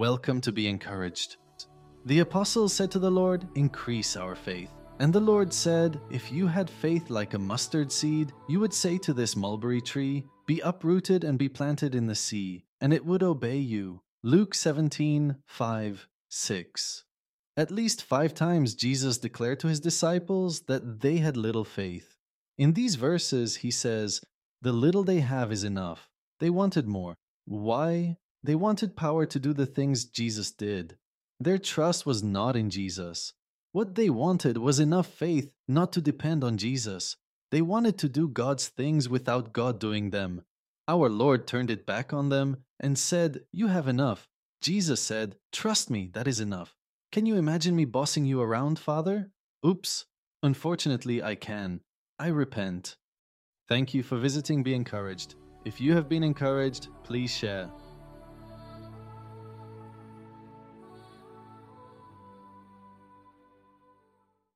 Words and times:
Welcome 0.00 0.40
to 0.40 0.50
Be 0.50 0.66
Encouraged. 0.66 1.36
The 2.06 2.20
apostles 2.20 2.72
said 2.72 2.90
to 2.92 2.98
the 2.98 3.10
Lord, 3.10 3.46
Increase 3.54 4.16
our 4.16 4.34
faith. 4.34 4.70
And 4.98 5.12
the 5.12 5.20
Lord 5.20 5.52
said, 5.52 6.00
If 6.10 6.32
you 6.32 6.46
had 6.46 6.70
faith 6.70 7.10
like 7.10 7.34
a 7.34 7.38
mustard 7.38 7.92
seed, 7.92 8.32
you 8.48 8.60
would 8.60 8.72
say 8.72 8.96
to 8.96 9.12
this 9.12 9.36
mulberry 9.36 9.82
tree, 9.82 10.24
Be 10.46 10.60
uprooted 10.60 11.22
and 11.22 11.38
be 11.38 11.50
planted 11.50 11.94
in 11.94 12.06
the 12.06 12.14
sea, 12.14 12.64
and 12.80 12.94
it 12.94 13.04
would 13.04 13.22
obey 13.22 13.58
you. 13.58 14.00
Luke 14.22 14.54
17 14.54 15.36
5 15.46 16.08
6. 16.30 17.04
At 17.58 17.70
least 17.70 18.02
five 18.02 18.32
times 18.32 18.74
Jesus 18.74 19.18
declared 19.18 19.60
to 19.60 19.68
his 19.68 19.80
disciples 19.80 20.62
that 20.62 21.02
they 21.02 21.18
had 21.18 21.36
little 21.36 21.66
faith. 21.66 22.16
In 22.56 22.72
these 22.72 22.94
verses, 22.94 23.56
he 23.56 23.70
says, 23.70 24.22
The 24.62 24.72
little 24.72 25.04
they 25.04 25.20
have 25.20 25.52
is 25.52 25.62
enough. 25.62 26.08
They 26.38 26.48
wanted 26.48 26.88
more. 26.88 27.16
Why? 27.44 28.16
They 28.42 28.54
wanted 28.54 28.96
power 28.96 29.26
to 29.26 29.38
do 29.38 29.52
the 29.52 29.66
things 29.66 30.04
Jesus 30.04 30.50
did. 30.50 30.96
Their 31.38 31.58
trust 31.58 32.06
was 32.06 32.22
not 32.22 32.56
in 32.56 32.70
Jesus. 32.70 33.32
What 33.72 33.94
they 33.94 34.10
wanted 34.10 34.58
was 34.58 34.80
enough 34.80 35.06
faith 35.06 35.52
not 35.68 35.92
to 35.92 36.00
depend 36.00 36.42
on 36.42 36.56
Jesus. 36.56 37.16
They 37.50 37.62
wanted 37.62 37.98
to 37.98 38.08
do 38.08 38.28
God's 38.28 38.68
things 38.68 39.08
without 39.08 39.52
God 39.52 39.78
doing 39.78 40.10
them. 40.10 40.42
Our 40.88 41.08
Lord 41.08 41.46
turned 41.46 41.70
it 41.70 41.86
back 41.86 42.12
on 42.12 42.28
them 42.28 42.58
and 42.78 42.98
said, 42.98 43.42
You 43.52 43.68
have 43.68 43.88
enough. 43.88 44.28
Jesus 44.60 45.00
said, 45.00 45.36
Trust 45.52 45.90
me, 45.90 46.10
that 46.14 46.26
is 46.26 46.40
enough. 46.40 46.74
Can 47.12 47.26
you 47.26 47.36
imagine 47.36 47.74
me 47.76 47.84
bossing 47.84 48.24
you 48.24 48.40
around, 48.40 48.78
Father? 48.78 49.30
Oops. 49.66 50.06
Unfortunately, 50.42 51.22
I 51.22 51.34
can. 51.34 51.80
I 52.18 52.28
repent. 52.28 52.96
Thank 53.68 53.94
you 53.94 54.02
for 54.02 54.16
visiting 54.16 54.62
Be 54.62 54.74
Encouraged. 54.74 55.36
If 55.64 55.80
you 55.80 55.94
have 55.94 56.08
been 56.08 56.24
encouraged, 56.24 56.88
please 57.04 57.34
share. 57.34 57.70